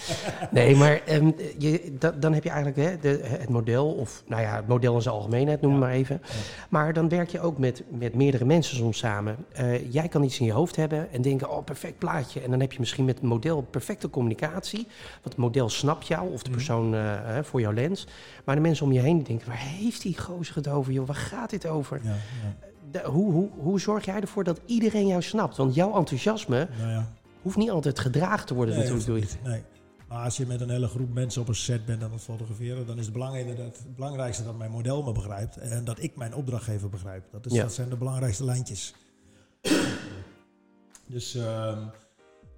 [0.52, 4.56] Nee, maar um, je, dan heb je eigenlijk hè, de, het model, of nou ja,
[4.56, 5.78] het model in zijn algemeenheid, noem ja.
[5.78, 6.22] maar even.
[6.24, 6.30] Ja.
[6.70, 9.36] Maar dan werk je ook met, met meerdere mensen soms samen.
[9.60, 12.42] Uh, jij kan iets in je hoofd hebben en denken, oh, perfect plaatje.
[12.42, 14.88] En dan heb je misschien met het model perfecte communicatie.
[15.12, 18.08] Want het model snapt jou, of de persoon uh, voor jouw lens.
[18.46, 21.08] Maar de mensen om je heen denken, waar heeft die gozer het over, joh?
[21.08, 22.00] Waar gaat dit over?
[22.04, 22.16] Ja,
[22.92, 25.58] de, hoe, hoe, hoe zorg jij ervoor dat iedereen jou snapt?
[25.58, 27.14] Want jouw enthousiasme nou ja.
[27.42, 29.52] hoeft niet altijd gedragen te worden nee, natuurlijk door.
[29.52, 29.64] Nee.
[30.08, 32.86] Maar als je met een hele groep mensen op een set bent aan het fotograferen,
[32.88, 36.36] dan is het, belangrijk, het belangrijkste dat mijn model me begrijpt en dat ik mijn
[36.36, 37.24] opdrachtgever begrijp.
[37.32, 37.62] Dat, is, Ja.
[37.62, 38.94] dat zijn de belangrijkste lijntjes.
[41.08, 41.80] dus ehm,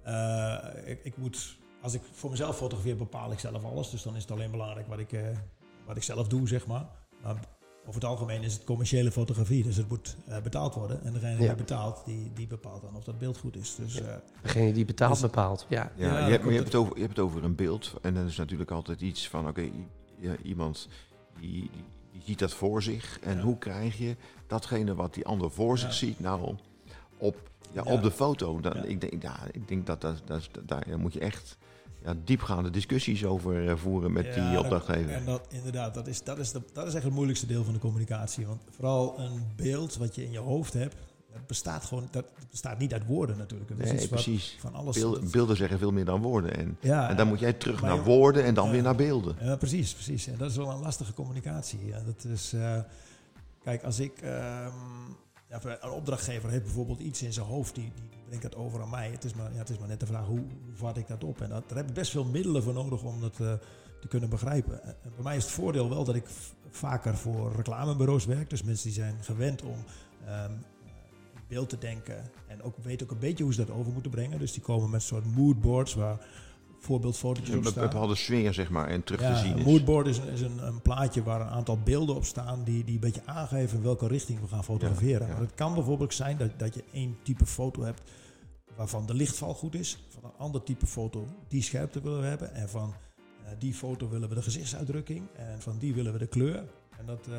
[0.02, 3.90] eh, ik, ik moet, als ik voor mezelf fotografeer, bepaal ik zelf alles.
[3.90, 5.22] Dus dan is het alleen belangrijk wat ik, eh,
[5.86, 6.86] wat ik zelf doe, zeg maar.
[7.22, 7.36] maar
[7.86, 11.04] over het algemeen is het commerciële fotografie, dus het moet uh, betaald worden.
[11.04, 11.38] En degene Ja.
[11.38, 13.74] die betaalt, die, die bepaalt dan of dat beeld goed is.
[13.74, 14.06] Dus, uh,
[14.42, 15.66] Degene die betaalt Dus- bepaalt.
[15.68, 15.92] Ja.
[15.96, 17.54] Ja, Ja, je, hebt, maar komt je, hebt het over, je hebt het over een
[17.54, 17.94] beeld.
[18.02, 19.70] En dan is natuurlijk altijd iets van, oké,
[20.42, 20.88] iemand
[21.40, 21.70] die, die,
[22.12, 23.18] die ziet dat voor zich.
[23.20, 23.42] En Ja.
[23.42, 24.16] hoe krijg je
[24.46, 25.80] datgene wat die ander voor Ja.
[25.80, 26.54] zich ziet nou
[27.18, 27.92] op, ja, Ja.
[27.92, 28.60] op de foto?
[28.60, 28.82] Dan, Ja.
[28.82, 31.58] ik, denk, ja, ik denk dat, dat, dat, dat daar moet je echt
[32.04, 35.12] ja, diepgaande discussies over eh, voeren met Ja, die opdrachtgever.
[35.12, 37.72] En dat, inderdaad, dat is, dat, is de, dat is echt het moeilijkste deel van
[37.72, 38.46] de communicatie.
[38.46, 40.96] Want vooral een beeld wat je in je hoofd hebt,
[41.32, 43.70] dat bestaat gewoon, dat bestaat niet uit woorden natuurlijk.
[43.70, 44.56] Dat is Nee, precies.
[44.60, 44.96] van alles.
[44.96, 46.56] Beelden, beelden zeggen veel meer dan woorden.
[46.56, 49.36] En, ja, en dan moet jij terug naar woorden en dan weer naar beelden.
[49.40, 50.26] Ja, precies, precies.
[50.26, 51.86] En dat is wel een lastige communicatie.
[51.86, 52.78] Ja, dat is, eh,
[53.62, 54.18] kijk, als ik...
[54.20, 54.72] ehm,
[55.50, 59.10] een opdrachtgever heeft bijvoorbeeld iets in zijn hoofd, die, die, brengt dat over aan mij.
[59.10, 61.24] Het is maar, ja, het is maar net de vraag, hoe, hoe vat ik dat
[61.24, 61.40] op?
[61.40, 63.52] En dat, daar heb ik best veel middelen voor nodig om dat eh,
[64.00, 64.82] te kunnen begrijpen.
[64.82, 66.26] En en bij mij is het voordeel wel dat ik
[66.70, 68.50] vaker voor reclamebureaus werk.
[68.50, 69.76] Dus mensen die zijn gewend om
[70.26, 70.64] in
[71.48, 72.30] beeld te denken.
[72.46, 74.38] En ook weten ook een beetje hoe ze dat over moeten brengen.
[74.38, 76.26] Dus die komen met soort moodboards waar
[76.80, 77.82] voorbeeldfotootjes Een op staan.
[77.88, 79.64] bepaalde sfeer, zeg maar, en terug Ja, te zien een is.
[79.64, 82.94] moodboard is, een, is een, een plaatje waar een aantal beelden op staan die, die
[82.94, 85.26] een beetje aangeven in welke richting we gaan fotograferen.
[85.26, 85.32] Ja.
[85.32, 88.02] Maar het kan bijvoorbeeld zijn dat, dat je één type foto hebt
[88.76, 92.54] waarvan de lichtval goed is, van een ander type foto die scherpte willen we hebben
[92.54, 92.94] en van
[93.44, 96.64] eh, die foto willen we de gezichtsuitdrukking en van die willen we de kleur.
[96.98, 97.38] En dat, eh,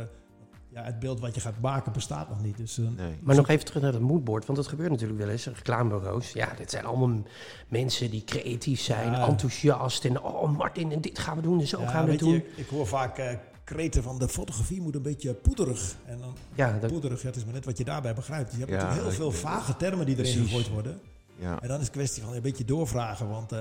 [0.74, 2.58] ja, het beeld wat je gaat maken bestaat nog niet.
[2.58, 3.18] Dus, eh, Nee.
[3.22, 5.46] Maar nog even terug naar het moodboard, want dat gebeurt natuurlijk wel eens.
[5.46, 7.24] Reclamebureaus, ja, dit zijn allemaal
[7.68, 9.28] mensen die creatief zijn, Ja.
[9.28, 10.06] enthousiast.
[10.06, 12.34] En oh Martin, en dit gaan we doen en zo ja, gaan we doen.
[12.34, 15.96] je, ik hoor vaak eh, kreten van de fotografie moet een beetje poederig.
[16.06, 18.52] En dan Ja, dat, poederig, ja, het is maar net wat je daarbij begrijpt.
[18.52, 21.00] Je hebt Ja, natuurlijk heel veel vage termen die erin gegooid worden.
[21.36, 21.62] Ja.
[21.62, 23.52] En dan is het kwestie van een beetje doorvragen, want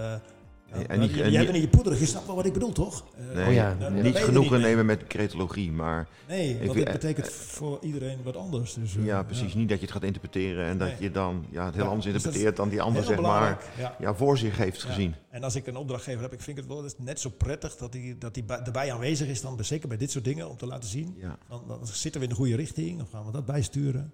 [0.71, 2.73] En je- en jij niet- bent in je poederig, je snapt wel wat ik bedoel,
[2.73, 3.05] toch?
[3.17, 7.29] Eh, Nee, Oh ja, niet je genoegen nemen met cretologie, maar Nee, want het betekent
[7.31, 8.75] voor iedereen wat anders.
[8.75, 9.55] Dus, eh, ja, precies.
[9.55, 10.97] Niet dat je het gaat interpreteren en dat Nee.
[11.01, 13.95] je dan ja, het heel Ja, anders dus interpreteert dan die ander, zeg maar, ja.
[13.99, 14.89] ja, voor zich heeft Ja.
[14.89, 15.15] gezien.
[15.31, 17.93] En als ik een opdrachtgever heb, ik vind het wel eens net zo prettig dat
[17.93, 20.89] hij dat die erbij aanwezig is, dan zeker bij dit soort dingen, om te laten
[20.89, 21.15] zien.
[21.19, 21.39] Ja.
[21.49, 24.13] Dan, dan zitten we in de goede richting, dan gaan we dat bijsturen.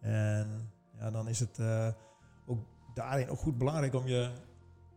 [0.00, 1.88] En ja, dan is het eh,
[2.46, 2.58] ook
[2.94, 4.28] daarin ook goed belangrijk om je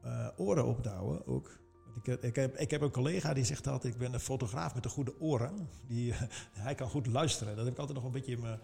[0.04, 1.28] eh, oren op te houden.
[1.28, 1.62] Ook.
[1.96, 4.74] Ik, heb- ik, heb, ik heb een collega die zegt altijd, ik ben een fotograaf
[4.74, 5.68] met de goede oren.
[5.88, 6.13] Die,
[6.54, 7.56] hij kan goed luisteren.
[7.56, 8.60] Dat heb ik altijd nog een beetje in mijn...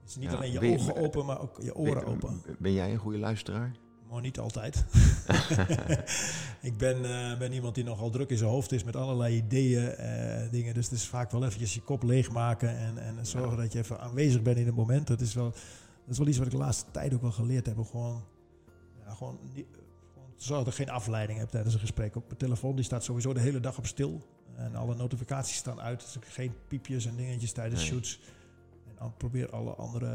[0.00, 2.42] Het is niet Ja, alleen je ogen open, maar ook je oren ben, open.
[2.58, 3.76] ben jij een goede luisteraar?
[4.10, 4.84] Maar niet altijd.
[6.70, 9.88] ik ben, eh, ben iemand die nogal druk in zijn hoofd is met allerlei ideeën,
[9.88, 10.74] eh, dingen.
[10.74, 14.00] Dus het is vaak wel eventjes je kop leegmaken en, en zorgen dat je even
[14.00, 15.06] aanwezig bent in het moment.
[15.06, 17.66] Dat is, wel, dat is wel iets wat ik de laatste tijd ook wel geleerd
[17.66, 17.76] heb.
[17.90, 18.24] Gewoon,
[19.04, 19.38] ja, gewoon,
[20.36, 22.16] niet- gewoon te zorgen dat ik geen afleiding heb tijdens een gesprek.
[22.16, 24.26] Ook mijn telefoon die staat sowieso de hele dag op stil.
[24.56, 26.00] En alle notificaties staan uit.
[26.00, 27.90] Dus ik geen piepjes en dingetjes tijdens Nee.
[27.90, 28.20] shoots.
[28.88, 30.06] En dan probeer alle andere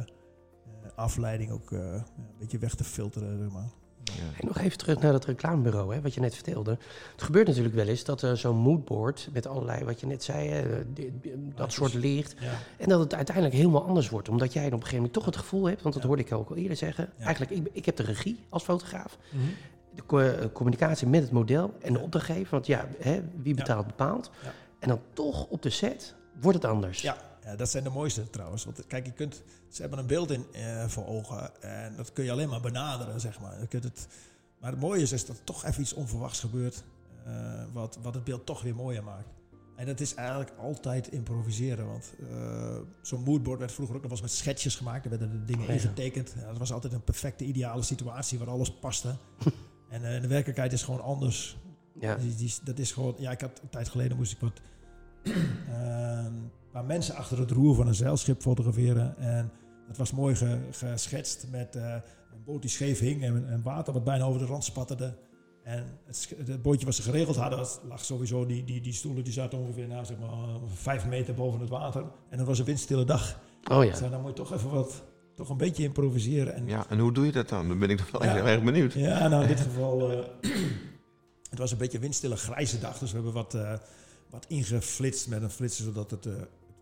[0.83, 2.03] eh, afleiding ook eh, een
[2.39, 3.37] beetje weg te filteren.
[3.37, 3.69] Zeg maar.
[4.03, 4.39] Ja.
[4.39, 6.77] En nog even terug naar dat reclamebureau, hè, wat je net vertelde.
[7.11, 10.65] Het gebeurt natuurlijk wel eens dat er zo'n moodboard met allerlei, wat je net zei,
[10.93, 12.35] die- die- dat soort licht.
[12.39, 12.53] Ja.
[12.77, 14.29] En dat het uiteindelijk helemaal anders wordt.
[14.29, 16.09] Omdat jij op een gegeven moment toch het gevoel hebt, want dat Ja.
[16.09, 17.09] hoorde ik ook al eerder zeggen.
[17.17, 17.25] Ja.
[17.25, 19.17] Eigenlijk, ik, ik heb de regie als fotograaf.
[19.95, 22.49] De co- eh, communicatie met het model en de opdrachtgever.
[22.51, 24.31] Want ja, hè, wie betaalt bepaalt.
[24.79, 27.01] En dan toch op de set wordt het anders.
[27.01, 28.65] Ja, ja, dat zijn de mooiste trouwens.
[28.65, 32.23] Want kijk, je kunt, ze hebben een beeld in, eh, voor ogen en dat kun
[32.23, 33.59] je alleen maar benaderen, zeg maar.
[33.59, 34.07] Je kunt het,
[34.59, 36.83] maar het mooie is, is dat er toch even iets onverwachts gebeurt,
[37.25, 39.27] eh, wat, wat het beeld toch weer mooier maakt.
[39.75, 42.13] En dat is eigenlijk altijd improviseren, want
[43.01, 45.03] zo'n moodboard werd vroeger ook nog wel eens met schetsjes gemaakt.
[45.03, 46.33] Er werden de dingen Oh, ingetekend.
[46.39, 49.15] Ja, dat was altijd een perfecte, ideale situatie waar alles paste.
[49.91, 51.57] en eh, de werkelijkheid is gewoon anders.
[51.99, 52.15] Ja.
[52.15, 54.61] Die, die, dat is gewoon, ja, ik had een tijd geleden moest ik wat
[56.71, 59.17] paar mensen achter het roer van een zeilschip fotograferen.
[59.17, 59.51] En
[59.87, 61.93] het was mooi ge- geschetst met eh,
[62.33, 65.17] een boot die scheef hing en, en water wat bijna over de rand spatterde.
[65.63, 69.23] En het, het bootje wat ze geregeld hadden, dat lag sowieso, die, die, die stoelen
[69.23, 72.01] die zaten ongeveer nou, zeg maar, eh, vijf meter boven het water.
[72.29, 73.39] En het was een windstille dag.
[73.71, 73.89] Oh ja.
[73.91, 75.03] Dus dan moet je toch even wat,
[75.41, 76.53] toch een beetje improviseren.
[76.53, 77.67] En Ja, en hoe doe je dat dan?
[77.67, 78.33] Dan ben ik toch wel Ja.
[78.33, 78.93] heel erg benieuwd.
[78.93, 80.25] ja, nou in dit geval, eh,
[81.49, 83.73] het was een beetje een windstille grijze dag, dus we hebben wat, eh,
[84.29, 86.33] wat ingeflitst met een flitser, zodat het, eh,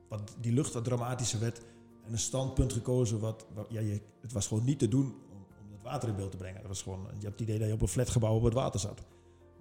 [0.10, 1.58] wat, die lucht wat dramatischer werd.
[2.06, 5.38] En een standpunt gekozen, wat, wat- ja, je, het was gewoon niet te doen om,
[5.65, 6.60] om het water in beeld te brengen.
[6.60, 8.80] Dat was gewoon, je hebt het idee dat je op een flatgebouw op het water
[8.80, 9.02] zat.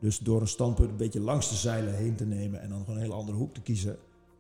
[0.01, 2.95] Dus door een standpunt een beetje langs de zeilen heen te nemen en dan gewoon
[2.97, 3.99] een hele andere hoek te kiezen,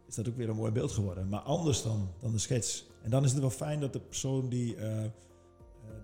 [0.08, 1.28] is dat ook weer een mooi beeld geworden.
[1.28, 2.86] Maar anders dan, dan de schets.
[3.02, 5.10] En dan is het wel fijn dat de persoon die, eh, eh,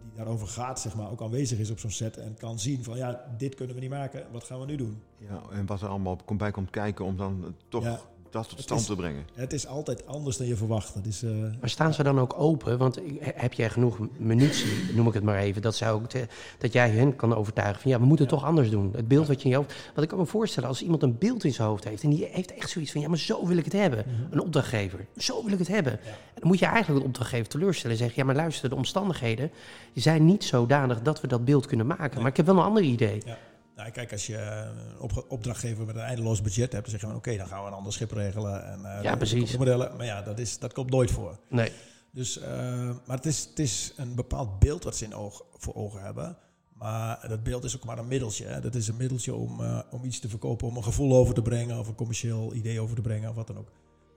[0.02, 2.96] die daarover gaat, zeg maar, ook aanwezig is op zo'n set en kan zien van
[2.96, 5.02] ja, dit kunnen we niet maken, wat gaan we nu doen?
[5.18, 8.00] Ja, en wat er allemaal komt bij komt kijken om dan toch Ja.
[8.34, 9.24] Dat tot Het stand is- te brengen.
[9.34, 10.94] Het is altijd anders dan je verwacht.
[10.94, 12.78] Dat is, eh, Maar staan ze dan ook open?
[12.78, 16.26] Want heb jij genoeg munitie, noem ik het maar even, dat, zou ook te-
[16.58, 18.92] dat jij hen kan overtuigen van ja, we moeten het toch anders doen.
[18.96, 19.74] Het beeld wat je in je hoofd...
[19.86, 22.28] Want ik kan me voorstellen, als iemand een beeld in zijn hoofd heeft en die
[22.30, 24.04] heeft echt zoiets van ja, maar zo wil ik het hebben.
[24.30, 25.92] Een opdrachtgever, zo wil ik het hebben.
[25.92, 29.50] En dan moet je eigenlijk een opdrachtgever teleurstellen en zeggen ja, maar luister, de omstandigheden
[29.94, 32.20] zijn niet zodanig dat we dat beeld kunnen maken.
[32.20, 33.22] Maar ik heb wel een ander idee.
[33.76, 37.06] Nou, kijk, als je een op, opdrachtgever met een eindeloos budget hebt, dan zeg je
[37.06, 38.66] van oké, dan gaan we een ander schip regelen.
[38.66, 39.56] En, uh, ja, precies.
[39.56, 39.96] Modellen.
[39.96, 41.38] Maar ja, dat, is, dat komt nooit voor.
[41.48, 41.72] Nee.
[42.10, 42.46] Dus, uh,
[43.06, 46.36] maar het is, het is een bepaald beeld wat ze in oog, voor ogen hebben.
[46.72, 48.46] Maar dat beeld is ook maar een middeltje.
[48.46, 48.60] Hè.
[48.60, 51.42] Dat is een middeltje om, uh, om iets te verkopen, om een gevoel over te
[51.42, 53.68] brengen of een commercieel idee over te brengen of wat dan ook.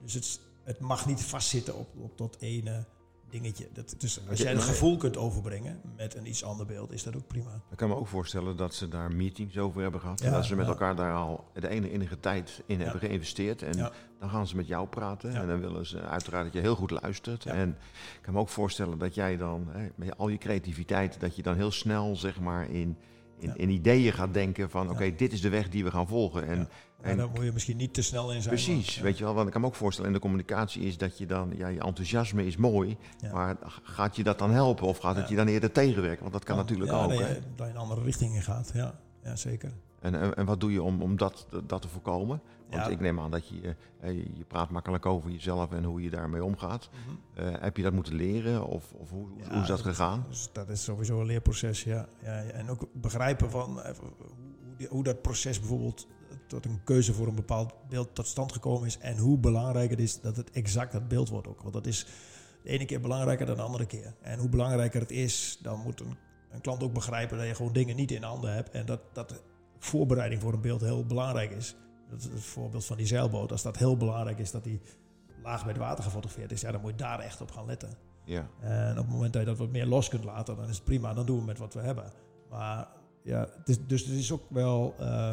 [0.02, 2.84] Dus het, het mag niet vastzitten op, op dat ene
[3.30, 3.68] dingetje.
[3.72, 7.16] Dat, dus als jij een gevoel kunt overbrengen met een iets ander beeld, is dat
[7.16, 7.62] ook prima.
[7.70, 10.20] Ik kan me ook voorstellen dat ze daar meetings over hebben gehad.
[10.20, 10.72] Ja, dat ze met ja.
[10.72, 12.82] elkaar daar al de ene enige tijd in ja.
[12.82, 13.62] hebben geïnvesteerd.
[13.62, 15.34] En dan gaan ze met jou praten.
[15.34, 17.46] En dan willen ze uiteraard dat je heel goed luistert.
[17.46, 17.68] En
[18.14, 21.42] ik kan me ook voorstellen dat jij dan, hè, met al je creativiteit, dat je
[21.42, 22.96] dan heel snel zeg maar in,
[23.38, 26.46] in, in ideeën gaat denken van oké, dit is de weg die we gaan volgen.
[26.46, 26.68] En,
[27.00, 28.54] en daar moet je misschien niet te snel in zijn.
[28.54, 29.34] Precies, maar, weet je wel.
[29.34, 31.80] Want ik kan me ook voorstellen in de communicatie is dat je dan, ja, je
[31.80, 32.96] enthousiasme is mooi,
[33.32, 36.20] maar gaat je dat dan helpen of gaat het je dan eerder tegenwerken?
[36.20, 37.08] Want dat kan natuurlijk ook.
[37.08, 39.72] Nee, dat je een andere richting in gaat, ja, ja zeker.
[40.00, 42.40] En, en, wat doe je om, om dat, dat te voorkomen?
[42.70, 46.10] Want ik neem aan dat je, je, je praat makkelijk over jezelf en hoe je
[46.10, 46.90] daarmee omgaat.
[46.92, 46.98] Mm
[47.34, 47.46] -hmm.
[47.46, 50.24] uh, heb je dat moeten leren of, of hoe, hoe is dat, dat gegaan?
[50.28, 52.08] Dus dat is sowieso een leerproces, ja.
[52.22, 53.80] ja en ook begrijpen van
[54.78, 56.06] hoe, hoe dat proces bijvoorbeeld
[56.46, 58.98] tot een keuze voor een bepaald beeld tot stand gekomen is.
[58.98, 61.60] En hoe belangrijk het is dat het exact dat beeld wordt ook.
[61.60, 62.06] Want dat is
[62.62, 64.14] de ene keer belangrijker dan de andere keer.
[64.20, 66.16] En hoe belangrijker het is, dan moet een,
[66.50, 68.70] een klant ook begrijpen dat je gewoon dingen niet in handen hebt.
[68.70, 69.42] En dat, dat
[69.78, 71.76] voorbereiding voor een beeld heel belangrijk is.
[72.10, 73.52] Dat is het voorbeeld van die zeilboot.
[73.52, 74.80] Als dat heel belangrijk is dat die
[75.42, 77.96] laag bij het water gefotografeerd is, ja, dan moet je daar echt op gaan letten.
[78.24, 78.48] Ja.
[78.60, 80.84] En op het moment dat je dat wat meer los kunt laten, dan is het
[80.84, 81.14] prima.
[81.14, 82.12] Dan doen we met wat we hebben.
[82.50, 82.88] Maar
[83.22, 84.94] ja, het is, dus het is ook wel...
[85.00, 85.30] Uh,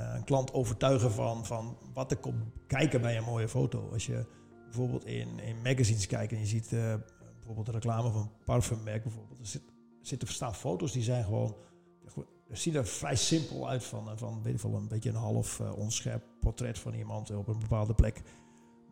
[0.00, 3.88] een klant overtuigen van, van wat er komt kijken bij een mooie foto.
[3.92, 4.26] Als je
[4.64, 6.94] bijvoorbeeld in, in magazines kijkt en je ziet uh,
[7.36, 9.38] bijvoorbeeld de reclame van parfummerk bijvoorbeeld.
[9.38, 9.62] Er zit,
[10.02, 11.56] zitten staan foto's die zijn gewoon,
[12.50, 16.78] ziet er vrij simpel uit van, van weet een beetje een half uh, onscherp portret
[16.78, 18.22] van iemand op een bepaalde plek.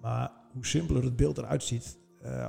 [0.00, 1.98] Maar hoe simpeler het beeld eruit ziet,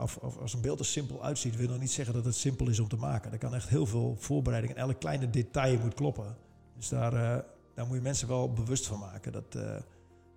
[0.02, 2.80] of, als een beeld er simpel uitziet, wil nog niet zeggen dat het simpel is
[2.80, 3.32] om te maken.
[3.32, 6.38] Er kan echt heel veel voorbereiding en elk kleine detail moet kloppen.
[6.76, 7.46] Dus daar
[7.80, 9.32] daar moet je mensen wel bewust van maken.
[9.32, 9.58] Dat,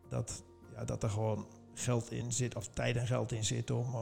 [0.09, 0.43] dat,
[0.75, 3.95] ja, dat er gewoon geld in zit, of tijd en geld in zit om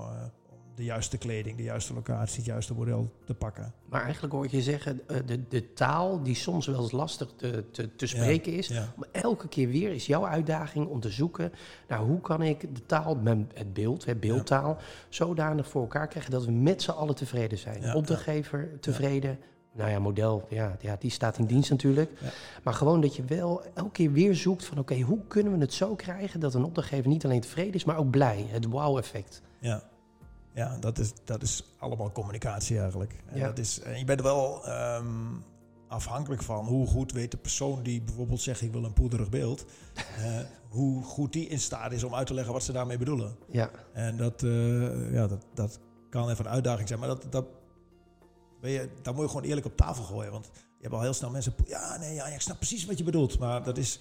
[0.81, 3.73] de juiste kleding, de juiste locatie, het juiste model te pakken.
[3.88, 7.33] Maar eigenlijk hoor ik je zeggen, uh, de, de taal die soms wel eens lastig
[7.37, 8.69] te, te, te spreken ja, is.
[8.69, 8.93] Ja.
[8.97, 11.53] Maar elke keer weer is jouw uitdaging om te zoeken
[11.88, 13.19] naar hoe kan ik de taal,
[13.55, 14.85] het beeld, het beeldtaal, ja.
[15.09, 17.95] zodanig voor elkaar krijgen dat we met z'n allen tevreden zijn.
[17.95, 19.38] Opdrachtgever tevreden,
[19.73, 22.11] nou ja, model, ja, ja, die staat in dienst natuurlijk.
[22.21, 22.29] Ja.
[22.62, 24.79] Maar gewoon dat je wel elke keer weer zoekt van...
[24.79, 27.85] oké, okay, hoe kunnen we het zo krijgen dat een opdrachtgever niet alleen tevreden is...
[27.85, 29.43] maar ook blij, het wow-effect.
[29.59, 29.83] Ja,
[30.55, 33.15] ja dat, is, dat is allemaal communicatie eigenlijk.
[33.33, 33.47] Ja.
[33.47, 35.43] Dat is, en je bent er wel um,
[35.89, 37.83] afhankelijk van hoe goed weet de persoon...
[37.83, 39.65] die bijvoorbeeld zegt, ik wil een poederig beeld...
[40.19, 43.37] uh, hoe goed die in staat is om uit te leggen wat ze daarmee bedoelen.
[43.51, 43.71] Ja.
[43.93, 45.79] En dat, uh, ja, dat, dat
[46.11, 47.27] kan even een uitdaging zijn, maar dat...
[47.31, 47.47] dat
[48.61, 50.33] ben je, daar moet je gewoon eerlijk op tafel gooien.
[50.33, 51.55] Want je hebt al heel snel mensen...
[51.67, 53.39] Ja, nee, ja, ik snap precies wat je bedoelt.
[53.39, 54.01] Maar dat is,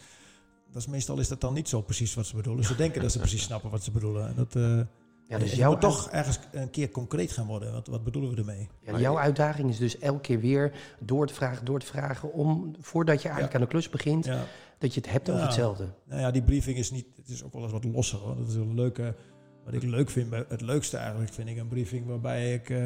[0.72, 2.66] dat is meestal is dat dan niet zo precies wat ze bedoelen.
[2.66, 4.28] Ze denken dat ze precies snappen wat ze bedoelen.
[4.28, 4.82] En dat, uh,
[5.30, 7.72] ja, dus jouw moet toch ergens een keer concreet gaan worden.
[7.72, 8.70] Wat, wat bedoelen we ermee?
[8.80, 12.34] Ja, jouw uitdaging is dus elke keer weer door te vragen, door te vragen...
[12.34, 13.60] om voordat je eigenlijk ja.
[13.60, 14.26] aan de klus begint...
[14.26, 14.46] Ja.
[14.78, 15.88] dat je het hebt over hetzelfde.
[16.06, 17.06] Nou ja, die briefing is niet...
[17.16, 18.20] Het is ook wel eens wat losser.
[18.20, 18.38] Hoor.
[18.38, 19.16] Dat is een leuke...
[19.64, 22.78] Wat ik leuk vind, het leukste eigenlijk vind ik een briefing waarbij ik uh,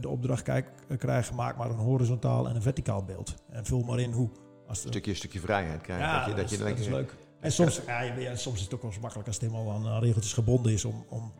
[0.00, 0.66] de opdracht kijk,
[0.98, 3.34] krijg, maak maar een horizontaal en een verticaal beeld.
[3.48, 4.28] En vul maar in hoe.
[4.66, 6.06] Als een stukje, stukje vrijheid krijgen.
[6.06, 7.14] Ja, dat, je, dat, dat, is, je dat is leuk.
[7.40, 9.86] En soms, ja, ja, soms is het ook wel eens makkelijk als het helemaal aan,
[9.86, 11.32] aan regeltjes gebonden is om, om,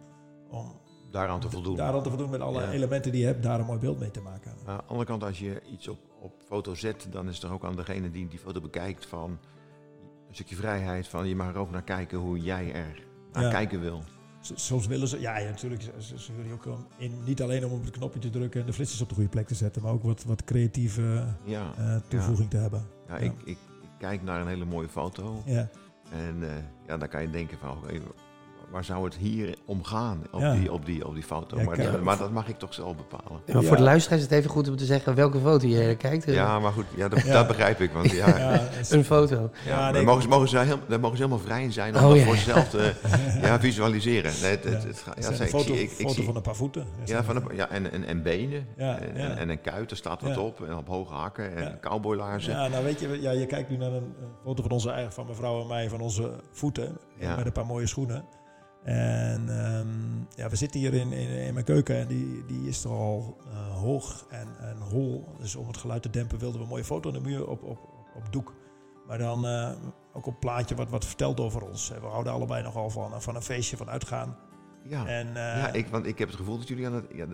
[0.50, 1.76] om daaraan te voldoen.
[1.76, 2.70] Daaraan te voldoen met alle ja.
[2.70, 4.52] elementen die je hebt, daar een mooi beeld mee te maken.
[4.64, 7.52] Maar aan de andere kant, als je iets op, op foto zet, dan is er
[7.52, 9.30] ook aan degene die die foto bekijkt van
[10.28, 11.08] een stukje vrijheid.
[11.08, 13.50] Van je mag er ook naar kijken hoe jij er naar ja.
[13.50, 14.02] kijken wil.
[14.40, 17.90] Soms willen ze, ja, ja natuurlijk, ze, willen ook in, niet alleen om op het
[17.90, 20.24] knopje te drukken en de flitsers op de goede plek te zetten, maar ook wat,
[20.24, 22.86] wat creatieve ja, uh, toevoeging te hebben.
[23.08, 23.58] Ja, Ik, ik, ik,
[23.98, 25.68] kijk naar een hele mooie foto ja.
[26.10, 26.48] en uh,
[26.86, 28.00] ja, dan kan je denken van, okay,
[28.70, 30.52] waar zou het hier om gaan op, ja.
[30.52, 31.58] die, op, die, op die foto?
[31.58, 33.40] Ja, maar, dat, maar, dat mag ik toch zelf bepalen.
[33.46, 35.96] Ja, maar voor de luisteraars is het even goed om te zeggen welke foto je
[35.96, 36.24] kijkt.
[36.24, 37.90] Ja, maar goed, ja, dat, dat begrijp ik.
[37.92, 39.50] Want, ja, een foto.
[39.66, 42.04] Ja, nee, daar, mogen, mogen ze heel, daar mogen ze helemaal vrij in zijn om
[42.04, 42.94] oh, dat voor zichzelf te
[43.42, 44.32] ja, visualiseren.
[44.42, 46.86] Nee, het, het, het, ja, een foto, ik, ik, foto zie, van een paar voeten.
[47.04, 48.66] Ja, van een, ja en, en, en benen.
[48.76, 50.66] En, en, en, een kuit, er staat wat op.
[50.66, 52.52] En op hoge hakken en cowboylaarzen.
[52.52, 55.26] Ja, nou weet je, ja, je kijkt nu naar een foto van onze eigen, van
[55.26, 56.98] mevrouw en mij, van onze voeten.
[57.18, 58.24] Met een paar mooie schoenen.
[58.84, 62.84] En um, ja, we zitten hier in, in, in, mijn keuken en die, die is
[62.84, 65.24] er al uh, hoog en, en hol.
[65.38, 67.62] Dus om het geluid te dempen wilden we een mooie foto aan de muur op,
[67.62, 67.78] op,
[68.14, 68.54] op doek.
[69.06, 69.70] Maar dan eh,
[70.12, 71.88] ook een plaatje wat, wat vertelt over ons.
[71.88, 74.36] We houden allebei nogal van, van een feestje, van uitgaan.
[74.84, 77.04] Ja, En, eh, ja ik, want ik heb het gevoel dat jullie aan het...
[77.14, 77.26] Ja,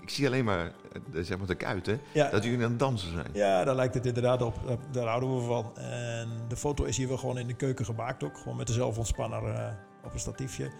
[0.00, 3.12] ik zie alleen maar, eh, zeg maar de kuiten, ja, dat jullie aan het dansen
[3.12, 3.26] zijn.
[3.32, 4.54] Ja, daar lijkt het inderdaad op.
[4.66, 5.76] Daar- Daar houden we van.
[5.76, 8.38] En de foto is hier wel gewoon in de keuken gemaakt ook.
[8.38, 9.72] Gewoon met de zelfontspanner eh,
[10.04, 10.70] op een statiefje.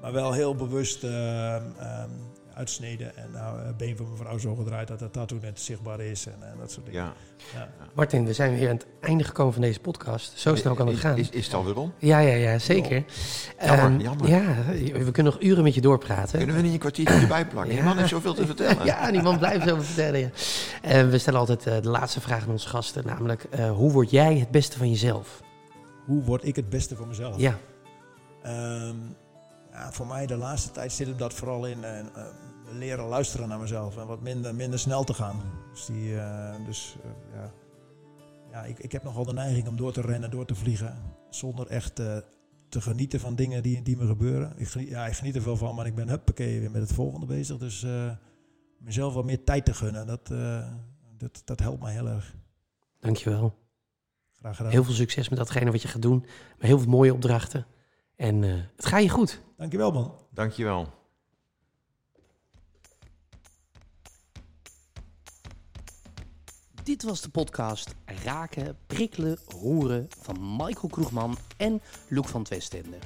[0.00, 2.10] Maar wel heel bewust eh, ehm,
[2.54, 3.16] uitsneden.
[3.16, 6.26] En nou, het been van mijn vrouw zo gedraaid dat het tattoo net zichtbaar is.
[6.26, 7.02] En, en dat soort dingen.
[7.02, 7.12] Ja.
[7.54, 7.68] Ja.
[7.94, 10.38] Martin, we zijn weer aan het einde gekomen van deze podcast.
[10.38, 11.16] Zo snel kan het Is- gaan.
[11.16, 11.92] Is, is het alweer om?
[11.98, 13.04] Ja, ja, ja, zeker.
[13.60, 14.28] Jammer, Ehm, jammer.
[14.28, 14.54] Ja,
[15.04, 16.38] we kunnen nog uren met je doorpraten.
[16.38, 17.74] Kunnen we niet een kwartiertje erbij plakken?
[17.74, 18.84] Die man heeft zoveel te vertellen.
[18.92, 20.20] Ja, die man blijft over vertellen.
[20.20, 20.28] Ja.
[20.82, 24.10] Eh, we stellen altijd eh, de laatste vraag aan onze gasten, namelijk eh, hoe word
[24.10, 25.40] jij het beste van jezelf?
[26.06, 27.36] Hoe word ik het beste voor mezelf?
[27.38, 27.58] Ja,
[28.42, 28.96] Ehm,
[29.72, 32.06] ja, voor mij de laatste tijd zit hem dat vooral in eh, eh,
[32.72, 35.40] leren luisteren naar mezelf en wat minder, minder snel te gaan.
[35.72, 36.96] Dus, die, eh, dus
[37.34, 37.52] ja,
[38.50, 40.98] ja ik, ik heb nogal de neiging om door te rennen, door te vliegen,
[41.30, 41.94] zonder echt
[42.68, 44.52] te genieten van dingen die, die me gebeuren.
[44.56, 46.92] Ik, geniet- ja, ik geniet er wel van, maar ik ben huppakee weer met het
[46.92, 47.56] volgende bezig.
[47.58, 47.86] Dus
[48.78, 50.26] mezelf wat meer tijd te gunnen, dat,
[51.16, 52.34] dat, dat helpt mij heel erg.
[53.00, 53.54] dankjewel.
[54.32, 54.72] Graag gedaan.
[54.72, 56.18] Heel veel succes met datgene wat je gaat doen.
[56.58, 57.66] Maar heel veel mooie opdrachten.
[58.18, 59.40] En eh, het gaat je goed.
[59.56, 60.14] Dankjewel man.
[60.30, 60.88] Dankjewel.
[66.82, 72.98] Dit was de podcast Raken, Prikkelen, Roeren van Michael Kroegman en Luc van het Westende.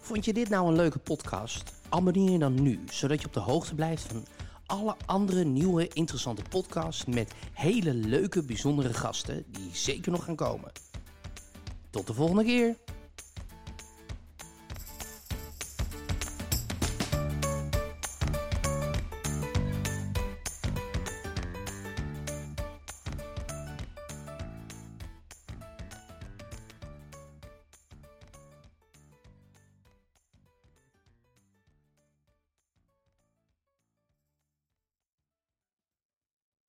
[0.00, 1.72] Vond je dit nou een leuke podcast?
[1.88, 4.24] Abonneer je dan nu, zodat je op de hoogte blijft van
[4.66, 10.72] alle andere nieuwe interessante podcasts met hele leuke, bijzondere gasten die zeker nog gaan komen.
[11.90, 12.76] Tot de volgende keer!